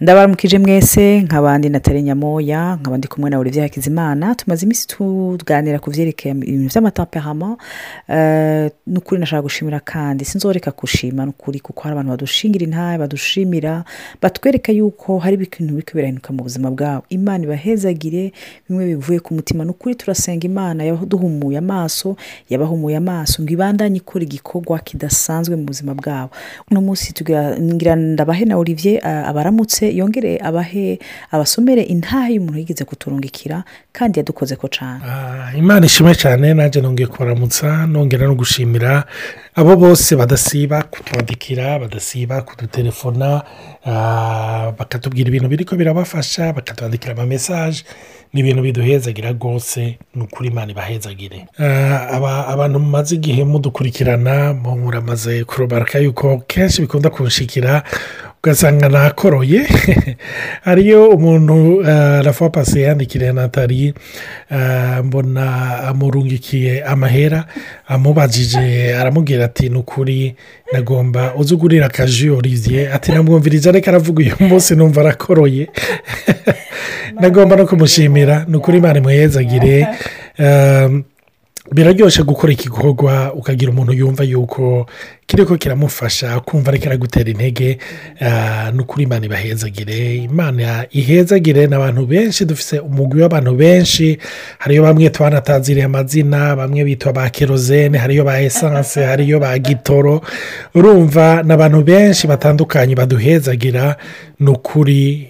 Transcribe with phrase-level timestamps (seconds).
[0.00, 5.90] ndabaramukije mwese nk'abandi natali nyamoya nkaba ndi kumwe na olivier hakizimana tumaze iminsi tuganira ku
[5.90, 7.56] byerekeye ibintu by'amataperama
[8.86, 13.84] ni ukuri nashaka gushimira kandi sinzoreka gushima ni ukuri kuko hari abantu badushingira intaye badushimira
[14.22, 17.04] batwereka yuko hari ibintu biri birahinduka mu buzima bwabo.
[17.12, 18.32] Imana ibahezagire
[18.68, 19.64] bimwe bivuye ku mutima.
[19.64, 22.16] Ni ukuri turasenga imana yabaduhumuye amaso
[22.48, 26.30] yabahumuye amaso ngo ibandanye ikora igikorwa kidasanzwe mu buzima bwabo.
[26.70, 30.98] Uno munsi tugira ndabahe na olivier abaramutse yongere abahe
[31.30, 35.02] abasomere intahe y'umuntu yigeze kuturungikira kandi yadukoze ko cyane
[35.58, 39.04] imana ishimwe cyane nanjye nongeye kubaramutsa nongera no gushimira
[39.54, 43.42] abo bose badasiba kutwandikira badasiba kudutelefona
[44.78, 47.84] bakatubwira ibintu biri ko birabafasha bakatwandikira amamesaje
[48.32, 51.46] ni ibintu biduhezagira rwose ni ukuri imana ibahezagire.
[52.52, 57.82] Abantu mumaze igihe mudukurikirana muramaze kurubaraka yuko kenshi bikunda kunshikira
[58.44, 59.66] ugasanga nakoroye
[60.64, 61.82] hariyo umuntu
[62.22, 63.94] rafa pasi yandikiriye natali
[65.04, 65.44] mbona
[65.88, 67.44] amurungikiye amahera
[67.88, 70.34] amubajije aramubwira ati ni ukuri
[70.72, 72.92] nagomba uzi ugurira akaji olivier.
[72.92, 75.68] Ati namwumviriza ariko aravuga uyu munsi numva arakoroye.
[77.20, 78.44] Nagomba no kumushimira.
[78.48, 79.86] Ni ukuri imana imuhezagire
[81.72, 84.86] biraryoshye gukora igikorwa ukagira umuntu yumva yuko
[85.30, 87.78] kiriko kiramufasha kumva ariko aragutera intege
[88.72, 90.16] ni ukuri imana ibahezagire.
[90.16, 94.18] Imana ihezagire ni abantu benshi dufite umugwi w'abantu benshi.
[94.58, 100.20] Hariyo bamwe twanataziriye amazina bamwe bitwa ba kerozene hariyo ba esanse hariyo ba gitoro.
[100.74, 103.96] Urumva ni abantu benshi batandukanye baduhezagira.
[104.40, 105.28] Ni ukuri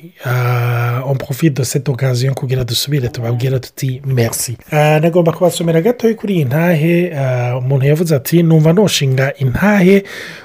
[1.19, 4.56] profite de cette occasion kugira dusubire tubabwira tuti merci.
[4.73, 7.12] Nagomba kubasomera gatoya kuri iyi ntahe
[7.59, 9.89] umuntu yavuze ati numva noshinga intahe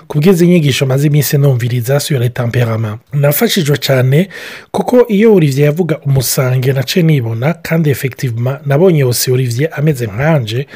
[0.07, 4.29] ku bw'izi nyigisho maze iminsi numviriza suyore tamperama nafashijwe cyane
[4.71, 10.67] kuko iyo olivier yavuga umusange nace nibona kandi efekitivuma nabonye yose olivier ameze nkanje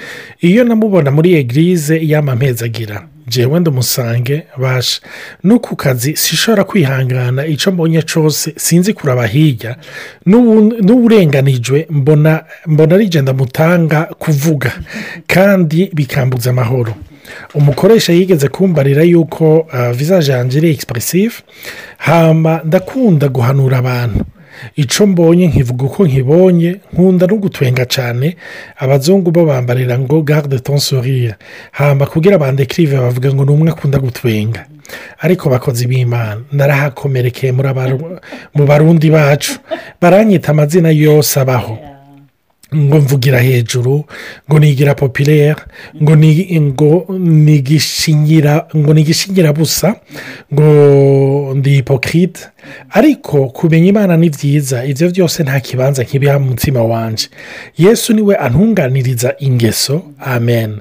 [0.41, 5.01] iyo namubona muri egirize y'amampezagira jewe ndumusange basha
[5.43, 9.75] no ku kazi sishobora kwihangana icyo mbonye cyose sinzi kuraba hirya
[10.25, 14.71] n'uburenganijwe mbona mbona rigenda mutanga kuvuga
[15.27, 16.93] kandi bikambuza amahoro.
[17.53, 21.35] Umukoresha yigeze kumbarira yuko vizaje yanjye iri egisipuresive
[21.97, 24.25] hamba ndakunda guhanura abantu.
[24.75, 28.35] Icyo mbonye nkivuga uko nkibonye nkunda no gutwenga cyane
[28.77, 31.35] abazungu bo bambarira ngo garde tonsoriye
[31.71, 34.65] hamba kugira bandekirive bavuga ngo ni umwe akunda gutwenga.
[35.19, 37.51] Ariko bakoze ibimana narahakomerekeye
[38.53, 39.59] mu barundi bacu.
[40.01, 41.77] Baranyita amazina yose abaho.
[42.75, 44.05] Ngo mvugira hejuru
[44.49, 45.55] ngo nigira popirere
[46.03, 46.15] ngo
[48.93, 49.95] nigishingira busa
[50.53, 52.41] ngo ndi hipokirite
[52.89, 57.27] ariko kumenya imana ni byiza ibyo byose nta kibanza kibiha mu mutima wanjye
[57.77, 60.77] yesu ni we antunganiriza ingeso amen.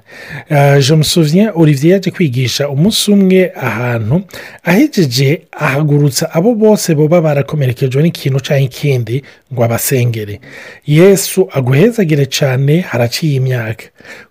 [0.88, 4.22] Jemusuvye olivier yaje kwigisha umunsi umwe ahantu
[4.65, 9.22] ahejeje ahagurutsa abo bose baba barakomerekejwe n'ikintu cyangwa ikindi
[9.53, 10.41] ngo abasengere.
[10.86, 13.84] Yesu aguhezagire cyane haraciye imyaka.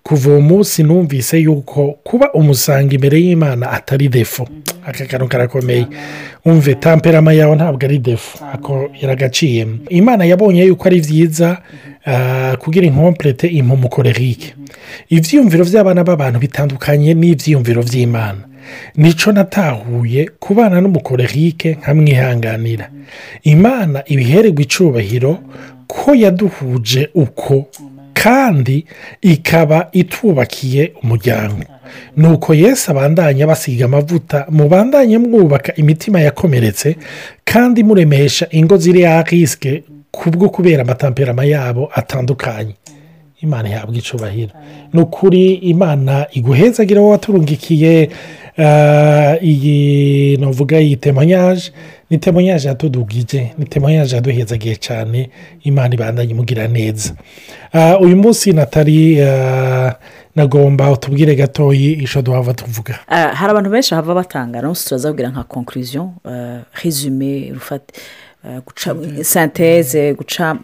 [0.04, 4.48] Kuva uwo munsi numvise yuko kuba umusanga imbere y'imana atari defo
[4.86, 5.88] aka kantu karakomeye.
[6.46, 11.58] Umve tamperama yawe ntabwo ari defo ako iragaciyemo imana yabonye yuko ari byiza
[12.60, 14.54] kugira inkomperete impumukorerike
[15.10, 18.47] ibyiyumviro by'abana b'abantu bitandukanye n'ibyiyumviro by'imana
[18.96, 22.90] ni cyo natahuye kubana n'umukorerike nkamwihanganira.
[23.44, 25.38] Imana ibihererwa icubahiro
[25.88, 27.66] ko yaduhuje uko
[28.14, 28.86] kandi
[29.22, 31.64] ikaba itubakiye umuryango.
[32.18, 36.96] Nuko Yesu abandanya basiga amavuta mubandanye mwubaka imitima yakomeretse
[37.46, 42.74] kandi muremesha ingo ziri risike kubwo kubera amatamperama yabo atandukanye.
[43.42, 44.52] Imana ihabwa icubahiro.
[44.94, 48.10] Ni ukuri imana iguhezagira wowe waturungikiye
[49.42, 51.72] iyi navuga iyi temonyaje
[52.10, 55.30] ni temonyaje yatudugije ni temonyaje yaduhezagiye cyane.
[55.64, 57.14] Imana ibandanye imugira neza.
[58.02, 59.18] Uyu munsi natali
[60.36, 63.00] nagomba utubwire gatoyi isho duhava tuvuga.
[63.08, 66.10] Hari abantu benshi bava batanga nawe turazabwira nka konkuriziyo
[66.84, 67.94] rezume rufate
[68.66, 70.56] guca santeze guca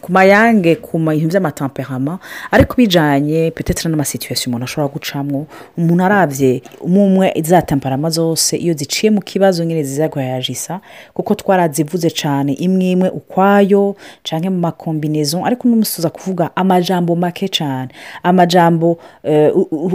[0.00, 0.76] ku mayange.
[0.76, 2.18] ku bintu by'amatamperama
[2.50, 5.46] ariko bijyanye petetera n'amasituwesiyo umuntu ashobora gucamo
[5.78, 10.80] umuntu arabye umwe za temperama zose iyo ziciye mu kibazo nyine ziza guhayajisa
[11.14, 17.88] kuko twarazivuze cyane imwe imwe ukwayo cyangwa mu makombinezo ariko n'umusoza kuvuga amajambo make cyane
[18.22, 18.98] amajambo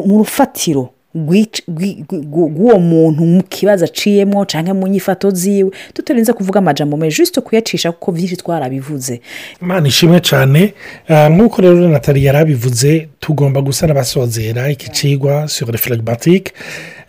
[0.08, 0.90] mu rufatiro.
[1.16, 7.92] Rw'uwo muntu mu kibazo aciyemo cyangwa mu nyifato ziwe tutarinze kuvuga amajambo menshi jisite kuyacisha
[7.92, 9.22] kuko byinshi twarabivuze.
[9.62, 10.74] Imana ishimwe cyane
[11.10, 15.78] Ah, nk'uko rero natali yari abivuze tugomba gusa n'abasozera iki kigwa sur le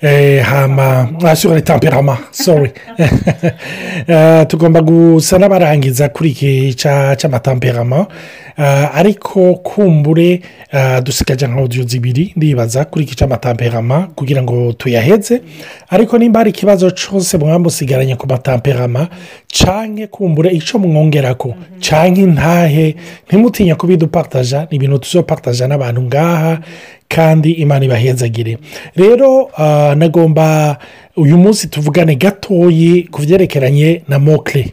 [0.03, 1.09] eh, hama.
[1.23, 2.73] Ah, temperament sorry.
[4.09, 6.75] Ah, tugomba gusa n'abarangiza kuri iki
[7.17, 8.09] c'amatemperament
[8.63, 10.41] Ah, ariko kumbure
[11.03, 15.41] dusigaje nka odiyo zibiri ndibaza kuri iki c'amatemperament kugira ngo tuyaheze.
[15.89, 19.09] Ariko nimba hari ikibazo cyose mwamusigaranye ku matemperament
[19.49, 22.97] canke kumbure icyo mwongerako canke intahe
[23.27, 26.59] ntimutinye kubidupataja ni ibintu tuzopataja n'abantu ngaha
[27.15, 28.59] kandi imana ibahezagire
[28.97, 30.79] rero ah, nagomba
[31.17, 34.73] uyu munsi tuvugane gatoyi ku byerekeranye na mokire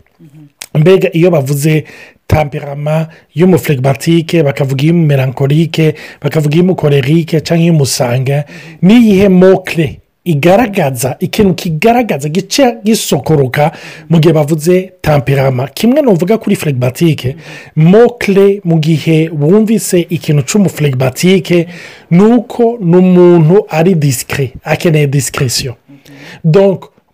[0.78, 1.84] mbega iyo bavuze
[2.28, 8.44] tamperama y'umuflegmatike bakavuga iy'umumelankolike bakavuga iy'umukorerike cyangwa iy'umusanga
[8.82, 13.72] n'iyihe mokire igaragaza ikintu kigaragaza gice gisokoroka
[14.10, 17.36] mu gihe bavuze tamperama kimwe nuvuga kuri flegmatike
[17.76, 21.68] mokire mu gihe wumvise ikintu cy'umuflegmatike
[22.12, 25.76] ni uko ni umuntu ari disikire akeneye disikirisiyo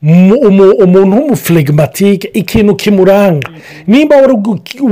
[0.03, 3.49] umuntu w'umuflegmatike ikintu kimuranga.
[3.87, 4.15] Nimba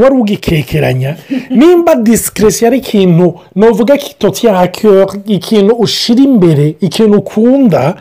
[0.02, 1.16] wari ugikekeranya
[1.58, 7.96] nimba disikirisiyo ari ikintu nuvuga kitoti yakyo ikintu ushyira imbere ikintu ukunda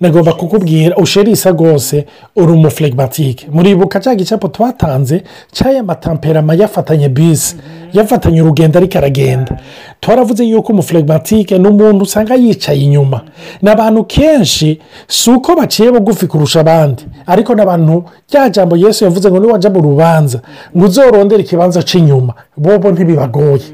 [0.00, 2.04] nagomba kukubwira usherisa rwose
[2.36, 5.22] uri umuflegmatike muribuka cya gicapo twatanze
[5.52, 7.56] cy'aya matamperama yafatanye bisi.
[7.92, 9.56] Yafatanye urugendo ariko aragenda.
[10.00, 13.20] Twaravuze yuko umuflegmatike ni umuntu usanga yicaye inyuma.
[13.62, 17.06] Ni abantu kenshi si uko baciye bugufi kurusha abandi.
[17.26, 20.40] Ariko n'abantu rya jambo yesu yavuze ngo niwajya mu rubanza
[20.76, 23.66] ngo uzorondere ikibanza cy'inyuma bobo ntibibagoye.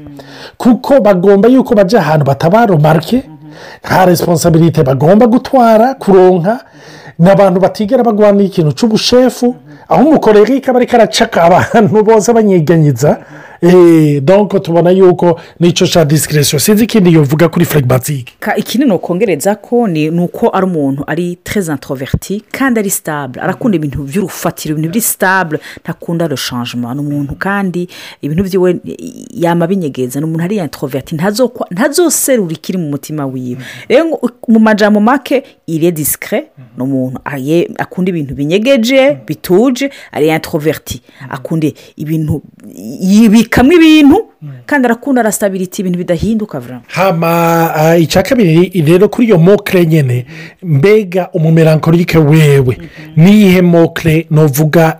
[0.57, 3.23] Kuko bagomba yuko bajya ahantu batabarumarike
[3.85, 6.59] nta resiponsabirite bagomba gutwara kuronka
[7.19, 9.55] ni abantu batigera bagwana ikintu cy'ubushefu
[9.89, 13.54] aho umukorerike aba ariko aracaka abantu bose banyiganyiza eee
[14.21, 19.55] donko tubona yuko n'icyo cya disikirisiyo sinzi ikindi yovuga kuri flegmatike Ka- ikindi ni ukongereza
[19.55, 24.89] ko ni uko ari umuntu ari tereze introverti kandi ari sitabule arakunda ibintu by'urufatiro ibintu
[24.89, 27.87] biri sitabule ntakunda rushanjima ni umuntu kandi
[28.21, 28.79] ibintu byiwe
[29.33, 30.19] yama binyegeza.
[30.19, 31.15] Ni umuntu ari introverti.
[31.71, 33.57] Ntazoserura ikiri mu mutima wiwe.
[33.89, 36.47] Rero mu majambo make ire disikire
[36.77, 37.19] ni umuntu
[37.77, 41.01] akunda ibintu binyegeje bituje ari introverti.
[41.29, 41.67] Akunda
[41.97, 42.41] ibintu
[43.63, 44.29] yibikamo ibintu
[44.65, 46.59] kandi arakunda arastabiriti ibintu bidahinduka
[47.75, 50.25] ah, icya kabiri rero kuri iyo mokire nyine
[50.63, 52.77] mbega umumelankolike wewe.
[53.15, 54.97] Niyihe mokire nuvuga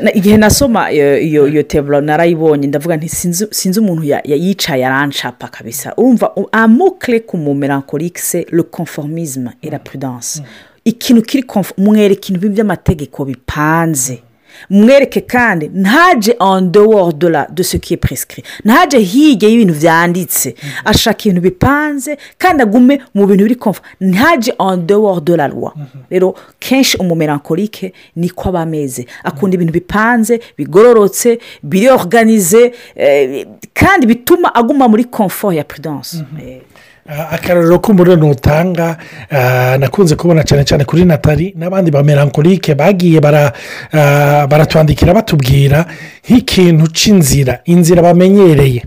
[0.00, 3.08] na- igihe nasoma iyo- iyo teburo narayibonye ndavuga nti
[3.50, 5.94] sinzi umuntu ya- ya- yicaye arancapa kabisa.
[5.96, 10.42] Urumva amokire ku mumelankolike se le conformisme et la prudence.
[10.84, 11.42] Ikintu kiri
[11.78, 14.22] mwereka ibintu by'amategeko bipanze.
[14.70, 18.42] Mwereke kandi ntaje en dehors de la de ce qui est prescrit.
[18.64, 20.54] Ntaje hirya y'ibintu byanditse
[20.84, 25.70] ashaka ibintu bipanze kandi agume mu bintu biri komfa ntaje en dehors de la loi.
[26.10, 29.06] Rero kenshi umumelankolike niko aba ameze.
[29.24, 36.16] Akunda ibintu bipanze bigororotse biri organize eh, kandi bituma aguma muri confort ya prudence.
[36.42, 36.71] Eh, Ah,
[37.06, 38.96] akarorero k'umuriro utanga
[39.30, 45.86] ah, nakunze kubona cyane cyane kuri natali n'abandi ba melankolike bagiye ah, baratwandikira batubwira
[46.22, 48.82] nk'ikintu cy'inzira inzira bamenyereye.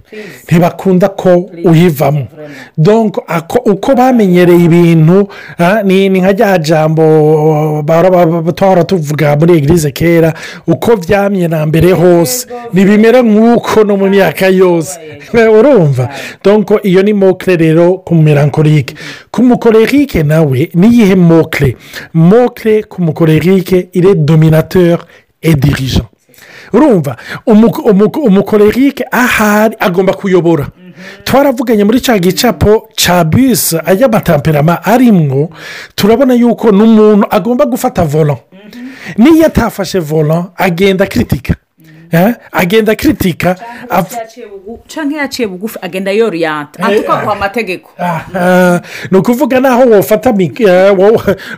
[0.47, 2.27] Ntibakunda ko uyivamo.
[3.65, 5.27] Uko bamenyereye ibintu
[5.83, 7.03] ni nka rya jambo
[7.83, 10.33] bahora tuvuga muri egirize kera
[10.67, 12.47] uko byamye na mbere hose.
[12.73, 14.95] Ntibimera nk'uko no mu myaka yose.
[15.59, 16.09] Urumva?
[16.83, 18.95] Iyo ni mokire rero ku melankolike
[19.31, 21.75] ku mukorerike nawe niyihe mokire
[22.13, 25.05] mokire ku mukorerike ire dominateur
[25.41, 26.07] et dirigeant.
[26.73, 30.67] Urumva umu- umu- umukorerike ahari agomba kuyobora.
[31.23, 35.49] Twaravuganye muri cya gicapo cya bisi ay'amatamperama arimwo
[35.95, 38.39] turabona yuko n'umuntu agomba gufata volant.
[39.17, 41.64] N'iyo atafashe volant agenda akiritika Eh,
[42.51, 43.55] agenda akiritika
[43.89, 44.15] av-
[44.87, 48.79] cyangwa yaciye bugufi agenda yoriyanta atukaguha amategeko Ah,
[49.11, 50.29] ni ukuvuga naho wofata
[50.59, 50.95] eh,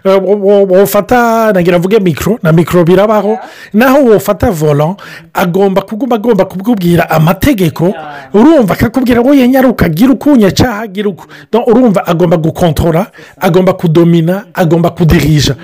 [0.05, 3.37] eh, nagira mvuge mikoro na mikoro birabaho
[3.73, 4.99] naho wofata volant
[5.33, 7.93] agomba kuguma agomba kukubwira amategeko.
[8.33, 11.25] Urumva akakubwira ngo yenyaruka gira ukunya cyaha gira uku
[11.67, 13.07] urumva agomba gukontorora
[13.39, 15.55] agomba kudomina agomba kudirija.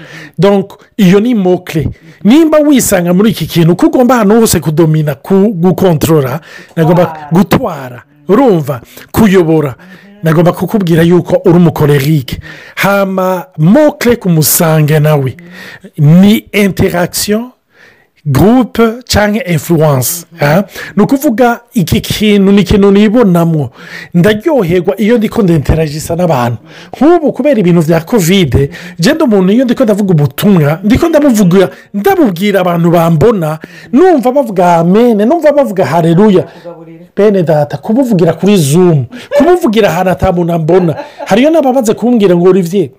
[0.97, 1.87] Iyo ni mokire
[2.23, 4.82] nimba wisanga muri iki kintu ko ugomba ahantu hose kudomina
[5.15, 6.39] ku- gukontorora
[6.75, 8.03] nagomba gutwara.
[8.27, 9.75] urumva kuyobora.
[10.23, 12.39] Nagomba kukubwira yuko uri umukorerike
[12.75, 15.35] hama mokire ku musange nawe.
[15.97, 17.51] Ni interakisiyo
[18.25, 20.25] gurupe cyangwa influence
[20.95, 23.69] ni ukuvuga iki kintu ni ikintu nibonamo.
[24.13, 26.57] Ndaryoherwa iyo ndi ndenteragisa n'abantu.
[26.97, 32.91] Nk'ubu kubera ibintu bya kovide genda umuntu iyo ndi ndavuga ubutumwa ndiko ndamuvuga ndabubwira abantu
[32.91, 33.59] bambona
[33.91, 36.43] numva bavuga amene numva bavuga hareruya
[37.17, 39.05] bene data kumuvugira kuri zumu
[39.37, 40.95] kumuvugira ahantu atamuntu ambona.
[41.25, 42.91] Hariyo n'abamaze kumbwira ngo urivye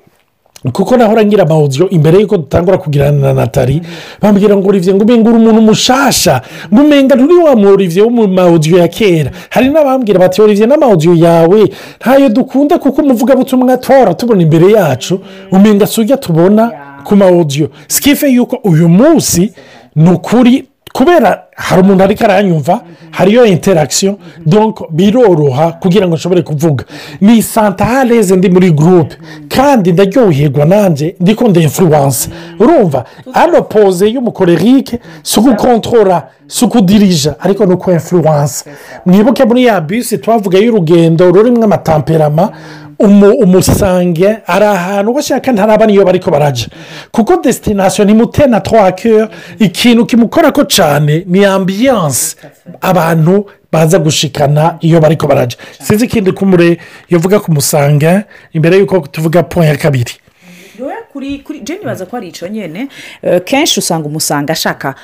[0.73, 3.83] kuko nahora ngira amawudiyo imbere y'uko dutangura kugirana na natali
[4.23, 6.43] bambwira ngo urivye ngo umenga uri umuntu mushasha.
[6.73, 9.31] Ngo umenga nturi wa mwurivye wo mu mawudiyo ya kera.
[9.51, 15.21] Hari n'abambwira bati urivye n'amawudiyo yawe ntayo dukunda kuko umuvugabutumwa tora tubona imbere yacu.
[15.53, 16.73] Umenga si ujya tubona
[17.05, 19.53] ku mawudiyo sikife yuko uyu munsi
[19.97, 26.85] ni ukuri kubera hari umuntu ariko aranyumva hariyo interakisiyo donko biroroha kugira ngo nshobore kuvuga.
[27.21, 29.17] Ni santareze ndi muri gurupe
[29.49, 32.31] kandi ndaryoherwa nanjye ndikunda influence.
[32.61, 33.05] Urumva?
[33.33, 38.65] Hano poze y'umukorerike si ugukontorora si ukudirija ariko ni uku influence.
[39.07, 42.51] Mwibuke muri ya bisi twavuga y'urugendo rurimo amatamperama
[42.99, 46.67] umusange ari ahantu bashaka ntaraba niyo bariko barajya
[47.13, 52.37] kuko desitinasiyo ntimutena twakera ikintu kimukora ko cyane ni ambiyanse
[52.81, 56.79] abantu baza gushikana iyo bariko barajya sinzi ikindi kumure
[57.11, 60.13] yavuga ku musange imbere y'uko tuvuga po ya kabiri.
[61.15, 62.89] Kuri kuri jeni baza ko ari icyo nyine
[63.45, 64.95] kenshi usanga umusanga ashaka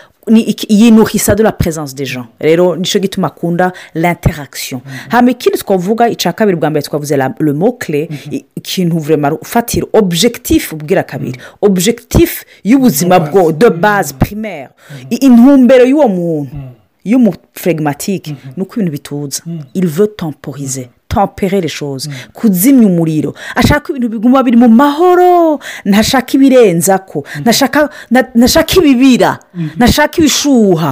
[0.68, 2.26] yinuhisa de la présence de gens.
[2.40, 7.52] Rero ni cyo gituma akunda l'interakisiyo hano ikindi twavuga icya kabiri bwa mbere twavuze le
[7.52, 8.08] mokire
[8.56, 11.38] ikintu vurema ufatira objectif ubwira kabiri.
[11.62, 14.68] Objectif y'ubuzima bwo de base primaire.
[15.10, 16.56] Intumbero y'uwo muntu
[17.04, 19.42] y'umufregimatike ni uko ibintu bituza.
[19.74, 23.34] Il veut temporize tempere reshoze kuzimya umuriro.
[23.58, 29.38] Ashaka ibintu biguma biri mu mahoro ntashaka ibirenza ko ntashaka ibibira
[29.76, 30.90] ntashaka ibishuha.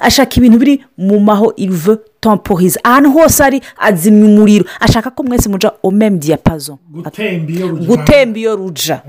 [0.00, 1.98] Ashaka ibintu biri mu mahoro irive
[2.30, 6.78] temporize ahantu hose ari azimya umuriro ashaka ko mwese muja omemu diyapazo
[7.86, 9.02] gutemba iyo ruja.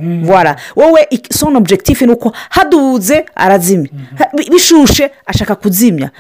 [0.75, 3.89] Wowe soni objectif ni uko haduze arazimya.
[4.51, 6.11] Bishushe ashaka kuzimya.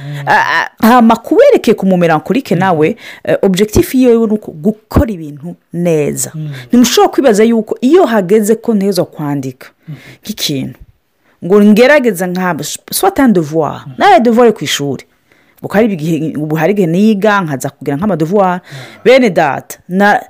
[1.23, 2.95] Kubereke ku mumerankurike nawe
[3.41, 6.31] objectif yiwe ni uko gukora ibintu neza.
[6.67, 9.67] Ntimushobora kwibaza yuko iyo hageze ko nteza kwandika
[10.23, 10.79] nk'ikintu
[11.45, 12.55] ngo ngerageza nka
[12.91, 15.03] swata devuwari nawe devuwari ku ishuri.
[15.61, 18.61] Ubu hari igihe niga nkaza kugira nk'amadevuwari
[19.05, 20.21] bene data na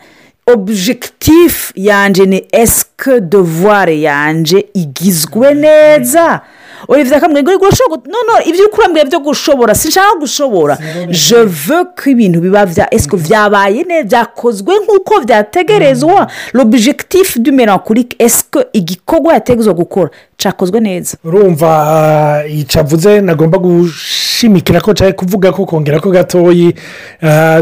[1.31, 6.41] objectif yanjye ni esike devuwari yanjye igizwe neza?
[6.87, 9.75] Uriya kamwe ngo noneho ibyo ukura mbere byo gushobora.
[9.75, 10.77] Sinshaka gushobora.
[11.09, 18.15] Je veux ko ibintu biba bya esike byabaye neza byakozwe nk'uko byategerezwa l'objectif du melancholique
[18.19, 20.09] esike igikorwa yategetswe gukora?
[20.37, 21.17] Cyakozwe neza.
[21.23, 26.75] Urumva icyavuze nagomba gushimikira ko cyari kuvuga ko kongera ko gatoyi.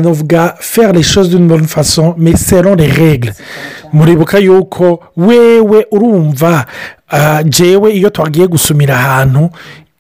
[0.04, 2.14] Nuvuga faire les choses d'une bonne façon
[3.94, 6.66] muribuka yuko wewe urumva
[7.46, 9.50] jewe iyo twagiye gusumira ahantu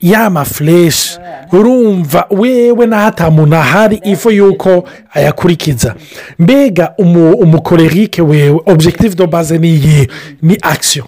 [0.01, 1.19] ya mafureshi
[1.51, 4.83] urumva wewe n'aho muntu ahari ifu yuko
[5.13, 5.95] ayakurikiza.
[6.39, 6.93] Mbega
[7.33, 8.61] umukorerike wewe.
[8.65, 10.07] Objectif de base ni iyi?
[10.41, 11.05] Ni akisiyo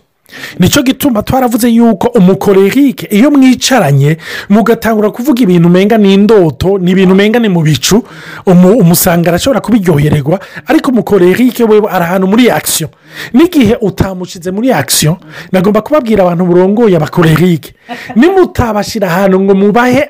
[0.60, 4.18] ni cyo gituma twaravuze yuko umukorerike iyo mwicaranye
[4.50, 8.04] mugatangura kuvuga ibintu umenga ni indoto ni ibintu umenga ni mu bicu
[8.46, 12.90] umusanga arashobora kubiryohererwa ariko umukorerike we ari ahantu muri akisiyo
[13.34, 15.18] n'igihe utamushyize muri akisiyo
[15.52, 17.74] nagomba kubabwira abantu burongoye abakorerike
[18.16, 20.10] nimutabashyira ahantu ngo mubahe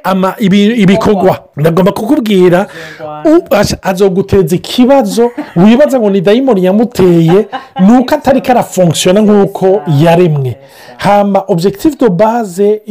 [0.84, 1.40] ibikorwa.
[1.56, 2.68] Nagomba kukubwira
[3.82, 7.48] azoguteza ikibazo wibaza ngo ni dayimoni yamuteye
[7.86, 10.58] ni uko atari karafongisiona nk'uko yaremwe.
[10.98, 12.82] Hamba objectif de base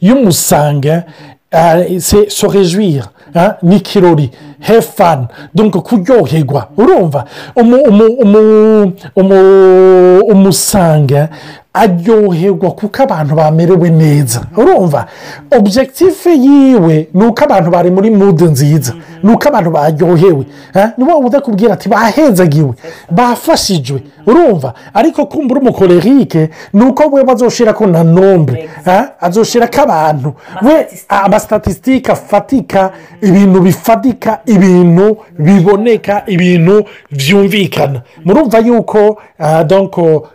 [0.00, 1.04] y'umusanga
[2.28, 3.08] sorejwira
[3.62, 4.30] ni ikirori
[4.60, 7.24] hefani donko kuryoherwa urumva?
[10.32, 11.28] Umusanga
[11.74, 14.40] aryoherwa kuko abantu bamerewe neza.
[14.56, 15.06] Urumva?
[15.58, 18.92] Objective yiwe ni uko abantu bari muri mudu nziza.
[19.22, 20.46] Ni uko abantu baryohewe.
[20.98, 22.72] Ni wowe udakubwira ati bahenzagiwe.
[23.10, 24.02] Bafashijwe.
[24.26, 24.74] Urumva?
[24.94, 28.68] Ariko kumbura umukorerike ni uko we bazoshira ko na nombre.
[29.20, 30.34] Azoshira ko abantu.
[30.62, 32.90] We amasitatisitike afatika
[33.22, 39.20] ibintu bifatika ibintu biboneka ibintu byumvikana murumva yuko
[39.66, 40.28] donko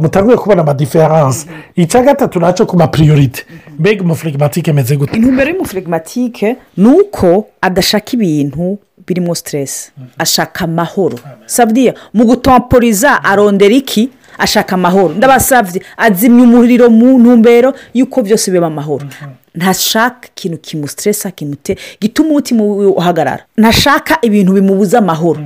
[0.00, 1.46] mutanguye kubona amadiferanse
[1.76, 3.46] icya gatatu na cyo ku mapiriyorite
[3.78, 5.16] mbega umufirigimatike ameze gute?
[5.16, 11.18] Intumbero y'umufirigimatike ni uko adashaka ibintu birimo siteresi ashaka amahoro.
[11.46, 14.10] Sabdiya mu gutomporiza arondera iki?
[14.38, 15.14] Ashaka amahoro.
[15.14, 19.06] Ndabasabye azimya umuriro mu ntumbero y'uko byose biba amahoro.
[19.54, 23.44] Ntashaka ikintu kimusiteresa kimute gituma umutima we uhagarara.
[23.56, 25.40] Ntashaka ibintu bimubuza amahoro.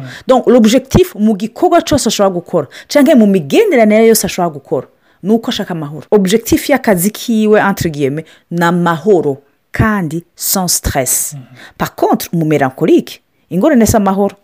[0.47, 4.87] Objectif mu gikorwa cyose ashobora gukora cyangwa mu migenderanire yose ashobora gukora
[5.23, 6.07] ni uko ashaka amahoro.
[6.11, 9.37] Objectif y'akazi kiwe antirigiyeme ni amahoro
[9.73, 11.37] kandi sans stress.
[11.79, 14.37] Par contre umumerankorike ingorane si amahoro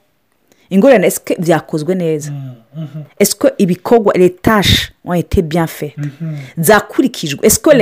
[0.71, 2.33] ingorane byakozwe neza?
[3.19, 5.95] Esike ibikorwa retashe wahite biyanfe
[6.59, 7.41] zakurikijwe.
[7.47, 7.75] Esike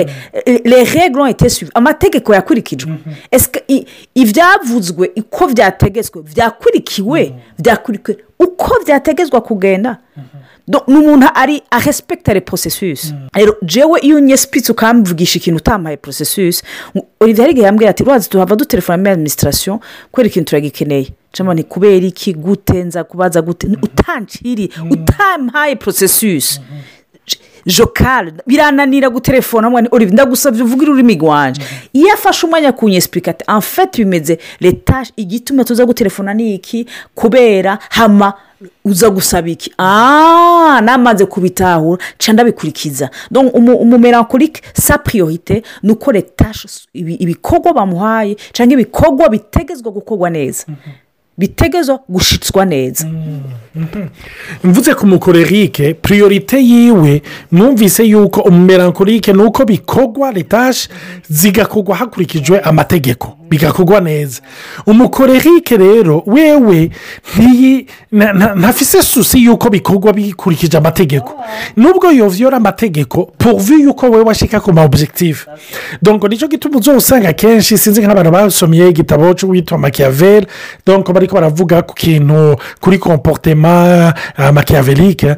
[0.64, 2.92] le regre wahite suivi amategeko yakurikijwe.
[3.30, 9.98] Esike ibyavuzwe uko byategetswe byakurikiwe byakurikiwe uko byategetswa kugenda?
[10.88, 16.62] Ni umuntu ari arespekitare porosesisi rero jewe iyo unyesipitse ukamvugisha ikintu utampaye porosesisi
[17.20, 19.80] olivier igihe yambwira ati rwazi tuhava dutelefona muri adiminisitirasiyo
[20.12, 21.08] kubera ikintu turagikeneye.
[21.54, 22.84] Ni kubera iki gute?
[22.84, 26.60] Nza kubaza gute utanciriye utampaye porosesisi
[27.66, 31.62] jokari birananira gutelefona olivier ndagusabye uvuge ururimi rwanje.
[31.92, 36.86] Iyo afashe umwanya ku nyesipurika ati amfete bimeze leta igituma tuza gutelefona ni iki?
[37.14, 38.32] Kubera hama
[38.84, 39.72] uza gusaba iki?
[39.78, 43.10] Aaa namaze kubitahura nca ndabikurikiza.
[43.54, 46.50] Umumerankorike sa priorite ni uko leta
[46.94, 50.66] ibikorwa bamuhaye cyangwa ibikorwa bitegezwa gukorwa neza.
[51.38, 53.06] Bitegezwa gushitswa neza.
[54.64, 57.22] Mvuze ku mukorerike priorite yiwe
[57.52, 60.88] mwumvise yuko umumerankorike ni uko bikorwa letashe
[61.28, 63.36] zigakorwa hakurikijwe amategeko.
[63.56, 64.40] Bigakorwa neza.
[64.86, 66.90] Umukorerike rero wewe
[68.56, 71.32] ntafise susi yuko bikorwa bikurikije amategeko.
[71.76, 75.46] Nubwo yovyora amategeko poruvi yuko wowe washika ku ma objectif.
[76.02, 80.46] Donc ni cyo gituma uzosanga akenshi sinzi nk'abantu basomye igitabo cy'uwitwa makiyaveri
[80.86, 84.14] donc bariko baravuga ku kintu kuri komporutema
[84.52, 85.36] makiyaverike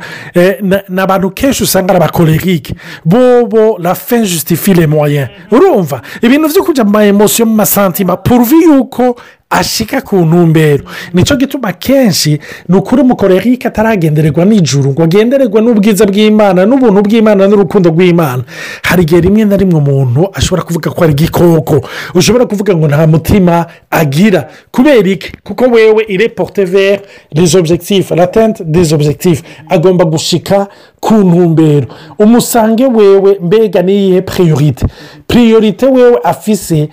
[0.89, 6.03] ni abantu kenshi usanga ari abakorerike bobo la fin justifie le moyen urumva?
[6.23, 9.17] Ibintu byo kujya mu ma emosiyo mu masantima poruvi yuko
[9.51, 10.85] ashika ku ntumbero.
[11.13, 17.91] Nicyo gituma kenshi ni ukuri umukorerike ataragendererwa nijoro ngo agendererwe n'ubwiza bw'imana n'ubuntu bw'imana n'urukundo
[17.91, 18.43] rw'imana.
[18.83, 21.87] Hari igihe rimwe na rimwe umuntu ashobora kuvuga ko ari igikoko.
[22.15, 24.49] Ushobora kuvuga ngo nta mutima agira.
[24.75, 25.33] Kubera iki?
[25.45, 27.01] Kuko wewe ireporte veri
[27.33, 28.11] les objectifs.
[28.11, 29.43] Latente des objectifs.
[29.69, 30.67] Agomba gushika
[31.01, 31.87] ku ntumbero.
[32.19, 34.87] Umusange wewe mbega niyihe priorite
[35.27, 36.89] priorite wewe afise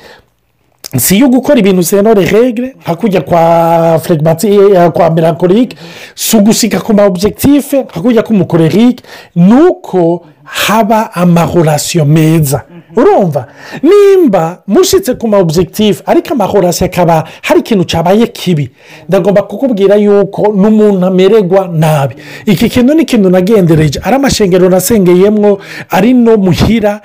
[0.97, 4.59] si iyo gukora ibintu senore regre nka kujya kwa flegmati
[4.93, 5.77] kwa melancholique
[6.15, 9.03] si ugushyika ku ma objectif nka kujya k'umukorerike
[9.35, 12.61] ni uko haba amahorasiyo meza.
[12.95, 13.47] Urumva?
[13.83, 18.69] Nimba mushyitse ku ma objectif ariko amahorasiyo akaba hari ikintu cyabaye kibi.
[19.09, 22.15] Ndagomba kukubwira yuko n'umuntu amererwa nabi.
[22.45, 23.99] Iki kintu ni ikintu nagendereje.
[24.03, 25.57] Ari amashengero nasengeyemo
[25.89, 27.01] ari no muhira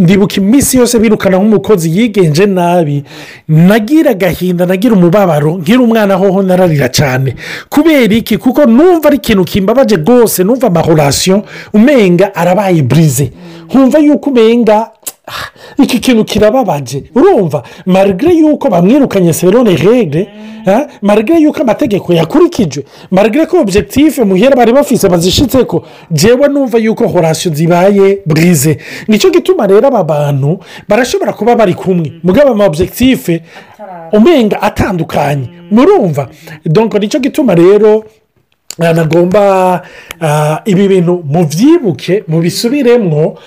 [0.00, 3.04] ndibuka iminsi yose birukana nk'umukozi yigenje nabi.
[3.48, 7.34] Nagira agahinda nagira umubabaro nkiri umwana hoho nararira cyane
[7.68, 8.38] kubera iki?
[8.38, 11.42] Kuko numva ari ikintu kimbabaje rwose numva amahorasiyo
[11.74, 13.30] umenga arabaye burize
[13.68, 14.90] nkumva yuko umenga
[15.82, 17.04] iki kintu kirababaje.
[17.14, 20.28] Urumva marigare yuko bamwirukanye serone regre
[21.02, 27.08] marigare yuko amategeko yakurikijwe marigare ko objective muhera bari bafise bazishyitse ko jewe numva yuko
[27.08, 32.12] horasiyo zibaye burize ni cyo gituma rero aba bantu barashobora kuba bari kumwe.
[32.22, 33.42] Mugabo ama objective
[34.12, 35.48] umenga atandukanye.
[35.70, 36.28] Murumva.
[36.66, 38.04] Donko ni cyo gituma rero
[38.78, 39.82] nagomba
[40.64, 43.38] ibi bintu mubyibuke mubisubiremo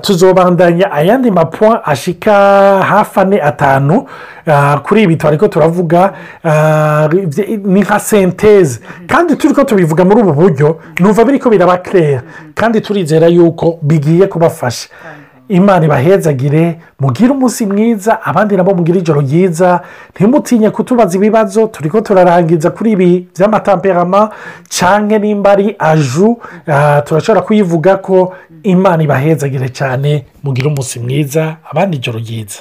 [0.00, 2.32] tuzobandanya ayandi mapuwa ashika
[2.82, 4.06] hafi ane atanu
[4.82, 6.12] kuri ibi twari ko turavuga
[7.64, 12.22] ni nka senteze kandi turi ko tubivuga muri ubu buryo numva biri ko biraba kereya
[12.54, 14.88] kandi turizera yuko bigiye kubafasha.
[15.48, 19.80] Imana ibahezagire mugire umunsi mwiza abandi nabo mugire ijoro ryiza.
[20.14, 24.30] Ntimutinye kutubaza ibibazo turi ko turarangiza kuri ibi by'amatamperama
[24.68, 26.38] cyangwa nimba ari aju.
[27.04, 32.60] Turashobora kuyivuga ko imana ibahezagire cyane mugire umunsi mwiza abandi ijoro ryiza.